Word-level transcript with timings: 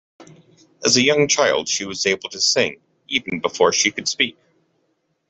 As 0.83 0.97
a 0.97 1.01
young 1.03 1.27
child 1.27 1.69
she 1.69 1.85
was 1.85 2.07
able 2.07 2.27
to 2.29 2.41
sing 2.41 2.81
even 3.07 3.39
before 3.39 3.71
she 3.71 3.91
could 3.91 4.07
speak 4.07 4.35